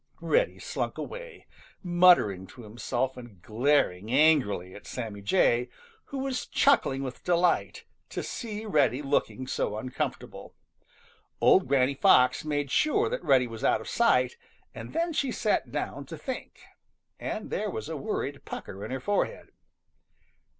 Reddy 0.21 0.57
slunk 0.57 0.97
away, 0.97 1.45
muttering 1.83 2.47
to 2.47 2.63
himself 2.63 3.17
and 3.17 3.39
glaring 3.39 4.11
angrily 4.11 4.73
at 4.73 4.87
Sammy 4.87 5.21
Jay, 5.21 5.69
who 6.05 6.17
was 6.17 6.47
chuckling 6.47 7.03
with 7.03 7.23
delight 7.23 7.83
to 8.09 8.23
see 8.23 8.65
Reddy 8.65 9.03
looking 9.03 9.45
so 9.45 9.77
uncomfortable. 9.77 10.55
Old 11.39 11.67
Granny 11.67 11.93
Fox 11.93 12.43
made 12.43 12.71
sure 12.71 13.09
that 13.09 13.23
Reddy 13.23 13.45
was 13.45 13.63
out 13.63 13.79
of 13.79 13.87
sight, 13.87 14.37
and 14.73 14.93
then 14.93 15.13
she 15.13 15.31
sat 15.31 15.71
down 15.71 16.07
to 16.07 16.17
think, 16.17 16.61
and 17.19 17.51
there 17.51 17.69
was 17.69 17.87
a 17.87 17.95
worried 17.95 18.43
pucker 18.43 18.83
in 18.83 18.89
her 18.89 18.99
forehead. 18.99 19.51